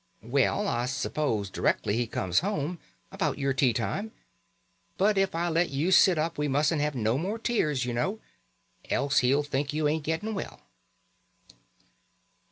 "Well, 0.23 0.67
I 0.67 0.87
s'pose 0.87 1.51
directly 1.51 1.95
he 1.95 2.07
comes 2.07 2.39
home 2.39 2.79
about 3.11 3.37
your 3.37 3.53
tea 3.53 3.71
time. 3.71 4.11
But 4.97 5.15
if 5.15 5.35
I 5.35 5.47
let 5.47 5.69
you 5.69 5.91
sit 5.91 6.17
up 6.17 6.39
we 6.39 6.47
mustn't 6.47 6.81
have 6.81 6.95
no 6.95 7.19
more 7.19 7.37
tears, 7.37 7.85
you 7.85 7.93
know, 7.93 8.19
else 8.89 9.19
he'll 9.19 9.43
think 9.43 9.73
you 9.73 9.87
ain't 9.87 10.03
getting 10.03 10.33
well." 10.33 10.59